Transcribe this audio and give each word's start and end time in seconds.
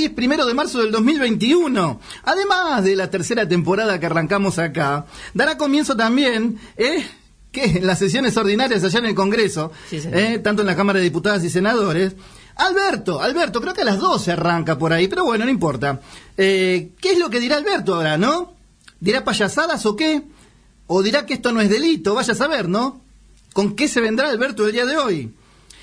Hoy 0.00 0.06
es 0.06 0.12
primero 0.12 0.46
de 0.46 0.54
marzo 0.54 0.78
del 0.78 0.92
2021. 0.92 2.00
Además 2.22 2.82
de 2.82 2.96
la 2.96 3.10
tercera 3.10 3.46
temporada 3.46 4.00
que 4.00 4.06
arrancamos 4.06 4.58
acá, 4.58 5.04
dará 5.34 5.58
comienzo 5.58 5.94
también, 5.94 6.58
¿eh? 6.78 7.06
¿Qué? 7.52 7.80
Las 7.82 7.98
sesiones 7.98 8.34
ordinarias 8.38 8.82
allá 8.82 9.00
en 9.00 9.04
el 9.04 9.14
Congreso, 9.14 9.72
¿eh? 9.92 10.40
tanto 10.42 10.62
en 10.62 10.68
la 10.68 10.74
Cámara 10.74 11.00
de 11.00 11.04
Diputadas 11.04 11.44
y 11.44 11.50
Senadores. 11.50 12.14
Alberto, 12.56 13.20
Alberto, 13.20 13.60
creo 13.60 13.74
que 13.74 13.82
a 13.82 13.84
las 13.84 13.98
12 13.98 14.32
arranca 14.32 14.78
por 14.78 14.94
ahí, 14.94 15.06
pero 15.06 15.26
bueno, 15.26 15.44
no 15.44 15.50
importa. 15.50 16.00
Eh, 16.38 16.92
¿Qué 16.98 17.12
es 17.12 17.18
lo 17.18 17.28
que 17.28 17.38
dirá 17.38 17.58
Alberto 17.58 17.96
ahora, 17.96 18.16
no? 18.16 18.54
¿Dirá 19.00 19.22
payasadas 19.22 19.84
o 19.84 19.96
qué? 19.96 20.22
¿O 20.86 21.02
dirá 21.02 21.26
que 21.26 21.34
esto 21.34 21.52
no 21.52 21.60
es 21.60 21.68
delito? 21.68 22.14
Vaya 22.14 22.32
a 22.32 22.36
saber, 22.36 22.70
¿no? 22.70 23.02
¿Con 23.52 23.76
qué 23.76 23.86
se 23.86 24.00
vendrá 24.00 24.30
Alberto 24.30 24.66
el 24.66 24.72
día 24.72 24.86
de 24.86 24.96
hoy? 24.96 25.34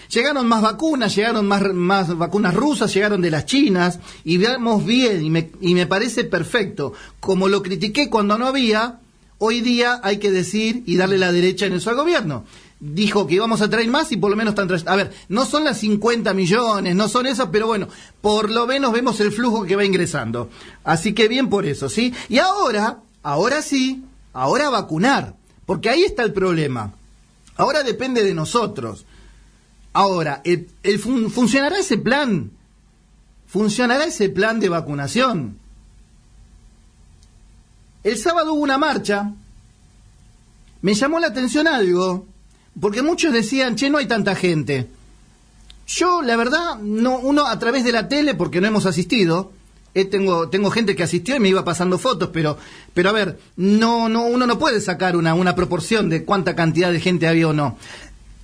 Llegaron 0.10 0.48
más 0.48 0.62
vacunas, 0.62 1.16
llegaron 1.16 1.48
más, 1.48 2.18
vacunas 2.18 2.54
rusas, 2.54 2.94
llegaron 2.94 3.22
de 3.22 3.32
las 3.32 3.46
chinas, 3.46 4.00
y 4.24 4.38
veamos 4.38 4.86
bien, 4.86 5.24
y 5.24 5.30
me, 5.30 5.52
y 5.62 5.74
me 5.74 5.88
parece 5.88 6.24
perfecto. 6.24 6.94
Como 7.20 7.48
lo 7.48 7.62
critiqué 7.62 8.10
cuando 8.10 8.38
no 8.38 8.48
había, 8.48 9.00
hoy 9.38 9.62
día 9.62 10.00
hay 10.04 10.18
que 10.18 10.32
decir 10.32 10.84
y 10.86 10.98
darle 10.98 11.18
la 11.18 11.32
derecha 11.32 11.66
en 11.66 11.74
eso 11.74 11.90
al 11.90 11.98
gobierno. 11.98 12.46
Dijo 12.80 13.26
que 13.26 13.36
íbamos 13.36 13.62
a 13.62 13.70
traer 13.70 13.88
más 13.88 14.12
y 14.12 14.18
por 14.18 14.30
lo 14.30 14.38
menos 14.38 14.52
están 14.52 14.68
trayendo. 14.68 14.92
A 14.92 14.96
ver, 14.96 15.12
no 15.30 15.46
son 15.46 15.64
las 15.64 15.80
50 15.80 16.34
millones, 16.34 16.96
no 16.96 17.08
son 17.08 17.26
esas, 17.26 17.50
pero 17.52 17.66
bueno, 17.66 17.88
por 18.22 18.52
lo 18.52 18.68
menos 18.68 18.94
vemos 18.94 19.20
el 19.20 19.32
flujo 19.32 19.66
que 19.66 19.76
va 19.76 19.84
ingresando. 19.84 20.50
Así 20.84 21.14
que 21.14 21.28
bien 21.28 21.50
por 21.50 21.66
eso, 21.66 21.90
¿sí? 21.90 22.14
Y 22.30 22.38
ahora, 22.38 23.00
ahora 23.24 23.62
sí, 23.64 24.04
ahora 24.32 24.70
vacunar, 24.70 25.36
porque 25.66 25.90
ahí 25.90 26.04
está 26.04 26.24
el 26.24 26.34
problema. 26.34 26.94
Ahora 27.56 27.82
depende 27.82 28.24
de 28.24 28.36
nosotros. 28.36 29.06
Ahora, 29.98 30.44
¿funcionará 31.34 31.80
ese 31.80 31.98
plan? 31.98 32.52
¿Funcionará 33.48 34.04
ese 34.04 34.30
plan 34.30 34.60
de 34.60 34.70
vacunación? 34.70 35.58
El 38.04 38.16
sábado 38.20 38.54
hubo 38.54 38.62
una 38.62 38.78
marcha. 38.78 39.34
Me 40.84 40.94
llamó 40.94 41.20
la 41.20 41.26
atención 41.26 41.68
algo, 41.68 42.28
porque 42.80 43.02
muchos 43.02 43.34
decían, 43.34 43.76
che, 43.76 43.90
no 43.90 43.98
hay 43.98 44.06
tanta 44.06 44.36
gente. 44.36 44.88
Yo, 45.88 46.22
la 46.22 46.36
verdad, 46.36 46.78
no, 46.78 47.18
uno 47.18 47.48
a 47.48 47.58
través 47.58 47.84
de 47.84 47.92
la 47.92 48.08
tele, 48.08 48.36
porque 48.36 48.62
no 48.62 48.68
hemos 48.68 48.86
asistido, 48.86 49.52
eh, 49.96 50.06
tengo, 50.06 50.48
tengo 50.50 50.70
gente 50.70 50.96
que 50.96 51.02
asistió 51.02 51.36
y 51.36 51.40
me 51.40 51.50
iba 51.50 51.66
pasando 51.66 51.98
fotos, 51.98 52.30
pero, 52.32 52.60
pero 52.94 53.10
a 53.10 53.14
ver, 53.14 53.40
no, 53.56 54.10
no, 54.10 54.26
uno 54.26 54.46
no 54.46 54.60
puede 54.60 54.80
sacar 54.80 55.16
una, 55.16 55.34
una 55.34 55.56
proporción 55.56 56.08
de 56.08 56.24
cuánta 56.24 56.56
cantidad 56.56 56.92
de 56.92 57.00
gente 57.00 57.28
había 57.28 57.48
o 57.48 57.54
no. 57.54 57.80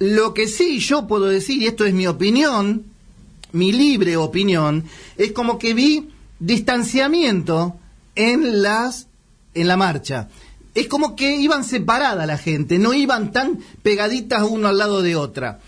Lo 0.04 0.34
que 0.34 0.50
sí 0.50 0.80
yo 0.80 1.08
puedo 1.08 1.28
decir, 1.28 1.62
y 1.62 1.68
esto 1.68 1.86
es 1.86 1.94
mi 1.94 2.08
opinión, 2.08 2.84
mi 3.54 3.72
libre 3.72 4.18
opinión, 4.18 4.84
es 5.18 5.32
como 5.32 5.58
que 5.58 5.74
vi 5.74 6.10
distanciamiento 6.40 7.78
en 8.14 8.62
las 8.62 9.08
en 9.54 9.70
la 9.70 9.78
marcha. 9.78 10.28
Es 10.76 10.90
como 10.90 11.16
que 11.16 11.38
iban 11.38 11.64
separada 11.64 12.26
la 12.26 12.38
gente, 12.38 12.80
no 12.80 12.94
iban 12.94 13.32
tan 13.32 13.60
pegaditas 13.82 14.44
uno 14.44 14.68
al 14.68 14.78
lado 14.78 15.02
de 15.02 15.16
otra. 15.16 15.62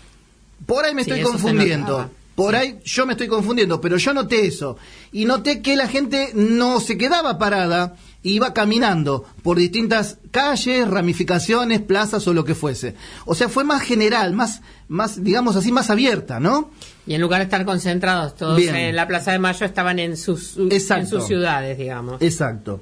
Por 0.66 0.84
ahí 0.84 0.94
me 0.94 1.00
estoy 1.00 1.22
confundiendo. 1.22 2.10
Por 2.34 2.56
ahí 2.56 2.78
yo 2.84 3.06
me 3.06 3.14
estoy 3.14 3.28
confundiendo, 3.28 3.80
pero 3.80 3.96
yo 3.96 4.12
noté 4.12 4.46
eso. 4.46 4.76
Y 5.12 5.24
noté 5.24 5.62
que 5.62 5.76
la 5.76 5.88
gente 5.88 6.32
no 6.34 6.80
se 6.80 6.98
quedaba 6.98 7.38
parada, 7.38 7.96
iba 8.30 8.52
caminando 8.52 9.24
por 9.42 9.58
distintas 9.58 10.18
calles, 10.30 10.88
ramificaciones, 10.88 11.80
plazas 11.80 12.26
o 12.26 12.34
lo 12.34 12.44
que 12.44 12.54
fuese. 12.54 12.94
O 13.24 13.34
sea, 13.34 13.48
fue 13.48 13.64
más 13.64 13.82
general, 13.82 14.32
más, 14.32 14.62
más 14.88 15.22
digamos 15.22 15.56
así, 15.56 15.72
más 15.72 15.90
abierta, 15.90 16.40
¿no? 16.40 16.70
Y 17.06 17.14
en 17.14 17.20
lugar 17.20 17.40
de 17.40 17.44
estar 17.44 17.64
concentrados 17.64 18.36
todos 18.36 18.60
en 18.60 18.96
la 18.96 19.06
Plaza 19.06 19.32
de 19.32 19.38
Mayo, 19.38 19.64
estaban 19.64 19.98
en 19.98 20.16
sus, 20.16 20.56
en 20.56 21.06
sus 21.06 21.26
ciudades, 21.26 21.78
digamos. 21.78 22.20
Exacto. 22.20 22.80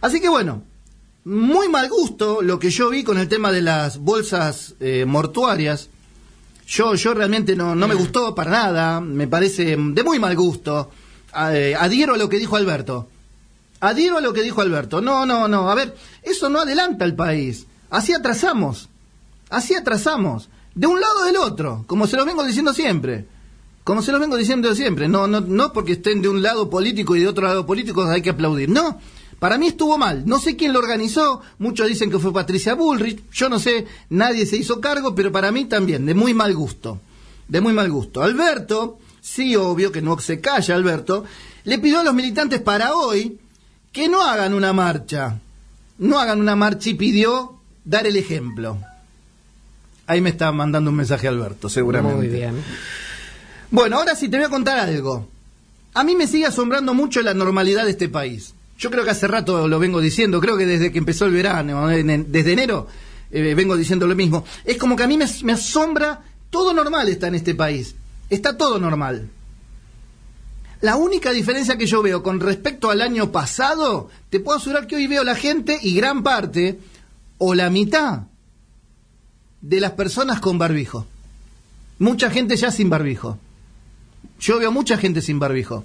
Así 0.00 0.20
que 0.20 0.28
bueno, 0.28 0.62
muy 1.24 1.68
mal 1.68 1.88
gusto 1.88 2.42
lo 2.42 2.58
que 2.58 2.70
yo 2.70 2.90
vi 2.90 3.04
con 3.04 3.18
el 3.18 3.28
tema 3.28 3.52
de 3.52 3.62
las 3.62 3.98
bolsas 3.98 4.74
eh, 4.80 5.04
mortuarias 5.06 5.90
yo, 6.66 6.94
yo 6.94 7.14
realmente 7.14 7.56
no, 7.56 7.74
no 7.74 7.88
me 7.88 7.94
gustó 7.94 8.34
para 8.34 8.50
nada, 8.50 9.00
me 9.00 9.28
parece 9.28 9.76
de 9.76 10.02
muy 10.02 10.18
mal 10.18 10.34
gusto. 10.34 10.90
Eh, 11.50 11.74
adhiero 11.78 12.14
a 12.14 12.18
lo 12.18 12.28
que 12.28 12.38
dijo 12.38 12.56
Alberto. 12.56 13.08
Adhiero 13.84 14.16
a 14.16 14.22
lo 14.22 14.32
que 14.32 14.42
dijo 14.42 14.62
Alberto. 14.62 15.00
No, 15.00 15.26
no, 15.26 15.46
no. 15.46 15.70
A 15.70 15.74
ver, 15.74 15.94
eso 16.22 16.48
no 16.48 16.60
adelanta 16.60 17.04
al 17.04 17.14
país. 17.14 17.66
Así 17.90 18.14
atrasamos. 18.14 18.88
Así 19.50 19.74
atrasamos. 19.74 20.48
De 20.74 20.86
un 20.86 21.00
lado 21.00 21.20
o 21.20 21.24
del 21.24 21.36
otro, 21.36 21.84
como 21.86 22.06
se 22.06 22.16
lo 22.16 22.24
vengo 22.24 22.42
diciendo 22.44 22.72
siempre. 22.72 23.26
Como 23.84 24.00
se 24.00 24.10
lo 24.10 24.18
vengo 24.18 24.36
diciendo 24.36 24.74
siempre. 24.74 25.06
No, 25.06 25.26
no, 25.26 25.40
no 25.42 25.72
porque 25.74 25.92
estén 25.92 26.22
de 26.22 26.30
un 26.30 26.42
lado 26.42 26.70
político 26.70 27.14
y 27.14 27.20
de 27.20 27.28
otro 27.28 27.46
lado 27.46 27.66
político 27.66 28.02
hay 28.04 28.22
que 28.22 28.30
aplaudir. 28.30 28.70
No. 28.70 28.98
Para 29.38 29.58
mí 29.58 29.66
estuvo 29.66 29.98
mal. 29.98 30.22
No 30.24 30.38
sé 30.38 30.56
quién 30.56 30.72
lo 30.72 30.78
organizó. 30.78 31.42
Muchos 31.58 31.86
dicen 31.86 32.10
que 32.10 32.18
fue 32.18 32.32
Patricia 32.32 32.74
Bullrich. 32.74 33.22
Yo 33.32 33.50
no 33.50 33.58
sé, 33.58 33.86
nadie 34.08 34.46
se 34.46 34.56
hizo 34.56 34.80
cargo, 34.80 35.14
pero 35.14 35.30
para 35.30 35.52
mí 35.52 35.66
también, 35.66 36.06
de 36.06 36.14
muy 36.14 36.32
mal 36.32 36.54
gusto. 36.54 37.00
De 37.48 37.60
muy 37.60 37.74
mal 37.74 37.90
gusto. 37.90 38.22
Alberto, 38.22 38.98
sí, 39.20 39.54
obvio 39.54 39.92
que 39.92 40.00
no 40.00 40.18
se 40.18 40.40
calla 40.40 40.74
Alberto, 40.74 41.24
le 41.64 41.78
pidió 41.78 42.00
a 42.00 42.04
los 42.04 42.14
militantes 42.14 42.62
para 42.62 42.94
hoy 42.94 43.38
que 43.94 44.08
no 44.08 44.22
hagan 44.22 44.52
una 44.52 44.74
marcha. 44.74 45.38
No 45.98 46.18
hagan 46.18 46.40
una 46.40 46.56
marcha 46.56 46.90
y 46.90 46.94
pidió 46.94 47.60
dar 47.84 48.06
el 48.06 48.16
ejemplo. 48.16 48.76
Ahí 50.06 50.20
me 50.20 50.30
está 50.30 50.50
mandando 50.52 50.90
un 50.90 50.96
mensaje 50.96 51.28
Alberto, 51.28 51.68
seguramente. 51.68 52.16
Muy 52.16 52.28
bien. 52.28 52.56
Bueno, 53.70 53.96
ahora 53.96 54.16
sí 54.16 54.28
te 54.28 54.36
voy 54.36 54.46
a 54.46 54.50
contar 54.50 54.78
algo. 54.78 55.28
A 55.94 56.02
mí 56.02 56.16
me 56.16 56.26
sigue 56.26 56.44
asombrando 56.44 56.92
mucho 56.92 57.22
la 57.22 57.34
normalidad 57.34 57.84
de 57.84 57.92
este 57.92 58.08
país. 58.08 58.52
Yo 58.76 58.90
creo 58.90 59.04
que 59.04 59.10
hace 59.10 59.28
rato 59.28 59.68
lo 59.68 59.78
vengo 59.78 60.00
diciendo, 60.00 60.40
creo 60.40 60.56
que 60.56 60.66
desde 60.66 60.90
que 60.90 60.98
empezó 60.98 61.26
el 61.26 61.32
verano, 61.32 61.86
desde 61.86 62.52
enero, 62.52 62.88
eh, 63.30 63.54
vengo 63.54 63.76
diciendo 63.76 64.08
lo 64.08 64.16
mismo. 64.16 64.44
Es 64.64 64.76
como 64.76 64.96
que 64.96 65.04
a 65.04 65.06
mí 65.06 65.16
me, 65.16 65.26
me 65.44 65.52
asombra, 65.52 66.20
todo 66.50 66.74
normal 66.74 67.08
está 67.08 67.28
en 67.28 67.36
este 67.36 67.54
país, 67.54 67.94
está 68.28 68.56
todo 68.56 68.80
normal. 68.80 69.30
La 70.84 70.96
única 70.96 71.32
diferencia 71.32 71.78
que 71.78 71.86
yo 71.86 72.02
veo 72.02 72.22
con 72.22 72.40
respecto 72.40 72.90
al 72.90 73.00
año 73.00 73.32
pasado, 73.32 74.10
te 74.28 74.38
puedo 74.38 74.58
asegurar 74.58 74.86
que 74.86 74.96
hoy 74.96 75.06
veo 75.06 75.24
la 75.24 75.34
gente 75.34 75.78
y 75.80 75.94
gran 75.94 76.22
parte, 76.22 76.78
o 77.38 77.54
la 77.54 77.70
mitad, 77.70 78.24
de 79.62 79.80
las 79.80 79.92
personas 79.92 80.40
con 80.40 80.58
barbijo. 80.58 81.06
Mucha 81.98 82.28
gente 82.28 82.54
ya 82.58 82.70
sin 82.70 82.90
barbijo. 82.90 83.38
Yo 84.38 84.58
veo 84.58 84.70
mucha 84.72 84.98
gente 84.98 85.22
sin 85.22 85.38
barbijo. 85.38 85.84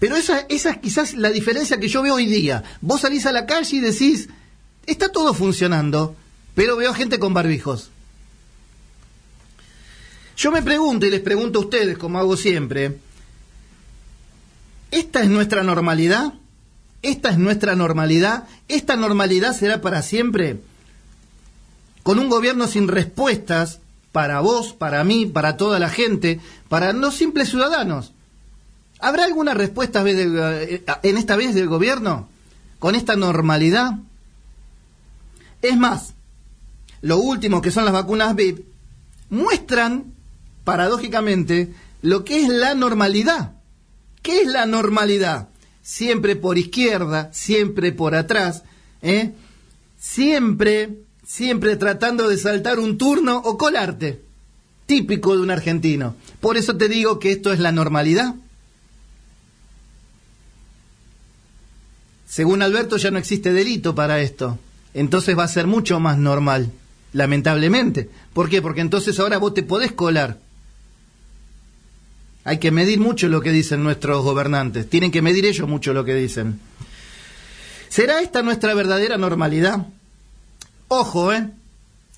Pero 0.00 0.16
esa, 0.16 0.40
esa 0.48 0.70
es 0.70 0.78
quizás 0.78 1.14
la 1.14 1.30
diferencia 1.30 1.78
que 1.78 1.86
yo 1.86 2.02
veo 2.02 2.16
hoy 2.16 2.26
día. 2.26 2.64
Vos 2.80 3.02
salís 3.02 3.26
a 3.26 3.32
la 3.32 3.46
calle 3.46 3.76
y 3.76 3.80
decís, 3.80 4.28
está 4.86 5.08
todo 5.08 5.34
funcionando, 5.34 6.16
pero 6.56 6.76
veo 6.76 6.92
gente 6.94 7.20
con 7.20 7.32
barbijos. 7.32 7.90
Yo 10.36 10.50
me 10.50 10.62
pregunto 10.62 11.06
y 11.06 11.10
les 11.10 11.20
pregunto 11.20 11.60
a 11.60 11.62
ustedes, 11.62 11.96
como 11.96 12.18
hago 12.18 12.36
siempre, 12.36 12.98
¿esta 14.90 15.22
es 15.22 15.28
nuestra 15.28 15.62
normalidad? 15.62 16.34
¿Esta 17.02 17.30
es 17.30 17.38
nuestra 17.38 17.74
normalidad? 17.76 18.44
¿Esta 18.68 18.96
normalidad 18.96 19.54
será 19.54 19.80
para 19.80 20.02
siempre? 20.02 20.60
Con 22.02 22.18
un 22.18 22.28
gobierno 22.28 22.66
sin 22.66 22.88
respuestas 22.88 23.80
para 24.12 24.40
vos, 24.40 24.72
para 24.72 25.04
mí, 25.04 25.26
para 25.26 25.56
toda 25.56 25.78
la 25.78 25.88
gente, 25.88 26.40
para 26.68 26.92
no 26.92 27.10
simples 27.10 27.50
ciudadanos. 27.50 28.12
¿Habrá 28.98 29.24
alguna 29.24 29.54
respuesta 29.54 30.04
eh, 30.06 30.84
en 31.02 31.16
esta 31.16 31.36
vez 31.36 31.54
del 31.54 31.68
gobierno 31.68 32.28
con 32.78 32.94
esta 32.94 33.16
normalidad? 33.16 33.92
Es 35.62 35.76
más, 35.76 36.14
lo 37.00 37.18
último 37.18 37.62
que 37.62 37.70
son 37.70 37.84
las 37.84 37.94
vacunas 37.94 38.34
VIP 38.34 38.66
muestran, 39.30 40.12
paradójicamente, 40.64 41.72
lo 42.02 42.24
que 42.24 42.42
es 42.42 42.48
la 42.48 42.74
normalidad. 42.74 43.52
¿Qué 44.22 44.42
es 44.42 44.48
la 44.48 44.66
normalidad? 44.66 45.48
Siempre 45.82 46.36
por 46.36 46.58
izquierda, 46.58 47.30
siempre 47.32 47.92
por 47.92 48.14
atrás, 48.14 48.62
¿eh? 49.02 49.32
siempre, 49.98 50.98
siempre 51.26 51.76
tratando 51.76 52.28
de 52.28 52.38
saltar 52.38 52.78
un 52.78 52.98
turno 52.98 53.38
o 53.38 53.56
colarte, 53.56 54.20
típico 54.86 55.36
de 55.36 55.42
un 55.42 55.50
argentino. 55.50 56.16
Por 56.40 56.56
eso 56.56 56.76
te 56.76 56.88
digo 56.88 57.18
que 57.18 57.32
esto 57.32 57.52
es 57.52 57.60
la 57.60 57.72
normalidad. 57.72 58.34
Según 62.28 62.62
Alberto 62.62 62.96
ya 62.96 63.10
no 63.10 63.18
existe 63.18 63.52
delito 63.52 63.94
para 63.94 64.20
esto. 64.20 64.58
Entonces 64.94 65.36
va 65.38 65.44
a 65.44 65.48
ser 65.48 65.66
mucho 65.66 66.00
más 66.00 66.18
normal, 66.18 66.70
lamentablemente. 67.12 68.08
¿Por 68.32 68.48
qué? 68.48 68.62
Porque 68.62 68.80
entonces 68.80 69.18
ahora 69.18 69.38
vos 69.38 69.54
te 69.54 69.62
podés 69.62 69.92
colar. 69.92 70.38
Hay 72.44 72.58
que 72.58 72.70
medir 72.70 73.00
mucho 73.00 73.28
lo 73.28 73.40
que 73.40 73.52
dicen 73.52 73.82
nuestros 73.82 74.24
gobernantes. 74.24 74.88
Tienen 74.88 75.10
que 75.10 75.22
medir 75.22 75.44
ellos 75.44 75.68
mucho 75.68 75.92
lo 75.92 76.04
que 76.04 76.14
dicen. 76.14 76.60
¿Será 77.88 78.20
esta 78.20 78.42
nuestra 78.42 78.72
verdadera 78.74 79.18
normalidad? 79.18 79.86
Ojo, 80.88 81.32
¿eh? 81.32 81.50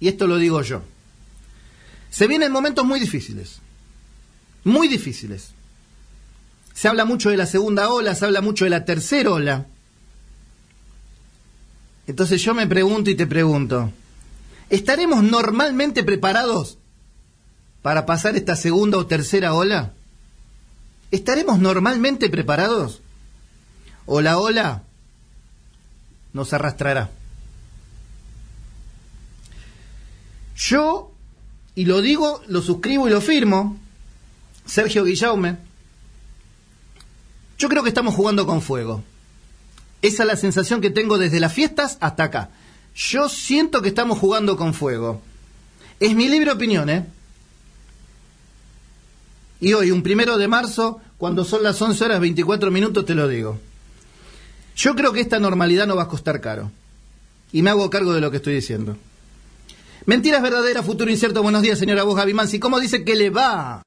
Y 0.00 0.08
esto 0.08 0.26
lo 0.26 0.38
digo 0.38 0.62
yo. 0.62 0.82
Se 2.10 2.26
vienen 2.26 2.52
momentos 2.52 2.84
muy 2.84 2.98
difíciles. 3.00 3.58
Muy 4.64 4.88
difíciles. 4.88 5.50
Se 6.72 6.88
habla 6.88 7.04
mucho 7.04 7.30
de 7.30 7.36
la 7.36 7.46
segunda 7.46 7.90
ola, 7.90 8.14
se 8.14 8.24
habla 8.24 8.40
mucho 8.40 8.64
de 8.64 8.70
la 8.70 8.84
tercera 8.84 9.30
ola. 9.30 9.66
Entonces 12.06 12.40
yo 12.42 12.54
me 12.54 12.66
pregunto 12.66 13.10
y 13.10 13.16
te 13.16 13.26
pregunto, 13.26 13.92
¿estaremos 14.70 15.22
normalmente 15.22 16.04
preparados 16.04 16.78
para 17.82 18.06
pasar 18.06 18.36
esta 18.36 18.56
segunda 18.56 18.98
o 18.98 19.06
tercera 19.06 19.54
ola? 19.54 19.92
¿Estaremos 21.10 21.58
normalmente 21.58 22.28
preparados? 22.28 23.00
¿O 24.06 24.20
la 24.20 24.38
ola 24.38 24.82
nos 26.32 26.52
arrastrará? 26.52 27.10
Yo, 30.56 31.12
y 31.74 31.84
lo 31.84 32.00
digo, 32.00 32.42
lo 32.48 32.62
suscribo 32.62 33.06
y 33.06 33.10
lo 33.10 33.20
firmo, 33.20 33.76
Sergio 34.64 35.04
Guillaume, 35.04 35.58
yo 37.58 37.68
creo 37.68 37.82
que 37.82 37.88
estamos 37.90 38.14
jugando 38.14 38.46
con 38.46 38.62
fuego. 38.62 39.02
Esa 40.02 40.22
es 40.22 40.26
la 40.26 40.36
sensación 40.36 40.80
que 40.80 40.90
tengo 40.90 41.18
desde 41.18 41.40
las 41.40 41.52
fiestas 41.52 41.98
hasta 42.00 42.24
acá. 42.24 42.50
Yo 42.94 43.28
siento 43.28 43.82
que 43.82 43.88
estamos 43.88 44.18
jugando 44.18 44.56
con 44.56 44.74
fuego. 44.74 45.20
Es 46.00 46.14
mi 46.14 46.28
libre 46.28 46.52
opinión, 46.52 46.90
¿eh? 46.90 47.06
Y 49.60 49.72
hoy, 49.72 49.90
un 49.90 50.02
primero 50.02 50.36
de 50.38 50.48
marzo, 50.48 51.00
cuando 51.16 51.44
son 51.44 51.62
las 51.62 51.80
11 51.80 52.04
horas 52.04 52.20
24 52.20 52.70
minutos, 52.70 53.04
te 53.04 53.14
lo 53.14 53.26
digo. 53.28 53.58
Yo 54.76 54.94
creo 54.94 55.12
que 55.12 55.20
esta 55.20 55.38
normalidad 55.38 55.86
no 55.86 55.96
va 55.96 56.02
a 56.04 56.08
costar 56.08 56.40
caro. 56.40 56.70
Y 57.52 57.62
me 57.62 57.70
hago 57.70 57.88
cargo 57.88 58.12
de 58.12 58.20
lo 58.20 58.30
que 58.30 58.36
estoy 58.36 58.54
diciendo. 58.54 58.96
Mentiras 60.04 60.42
verdaderas, 60.42 60.84
futuro 60.84 61.10
incierto. 61.10 61.42
Buenos 61.42 61.62
días, 61.62 61.78
señora 61.78 62.02
Voz 62.02 62.16
Gavimansi. 62.16 62.58
¿Cómo 62.58 62.78
dice 62.78 63.02
que 63.04 63.16
le 63.16 63.30
va? 63.30 63.85